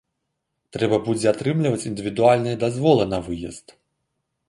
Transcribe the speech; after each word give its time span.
Трэба 0.77 0.97
будзе 1.09 1.27
атрымліваць 1.33 1.87
індывідуальныя 1.91 2.61
дазволы 2.67 3.03
на 3.15 3.25
выезд. 3.29 3.67